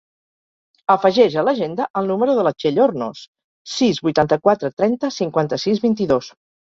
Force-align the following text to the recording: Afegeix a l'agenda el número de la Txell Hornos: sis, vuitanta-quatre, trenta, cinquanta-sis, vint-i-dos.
Afegeix 0.93 1.35
a 1.41 1.43
l'agenda 1.49 1.85
el 2.01 2.09
número 2.11 2.35
de 2.39 2.45
la 2.47 2.53
Txell 2.61 2.79
Hornos: 2.85 3.21
sis, 3.75 4.01
vuitanta-quatre, 4.09 4.73
trenta, 4.81 5.11
cinquanta-sis, 5.19 5.85
vint-i-dos. 5.85 6.33